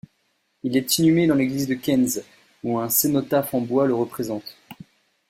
Il 0.63 0.75
est 0.77 0.97
inhumé 0.97 1.27
dans 1.27 1.35
l'église 1.35 1.67
de 1.67 1.75
Kenz, 1.75 2.23
où 2.63 2.79
un 2.79 2.89
cénotaphe 2.89 3.53
en 3.53 3.61
bois 3.61 3.85
le 3.85 3.93
représente. 3.93 4.57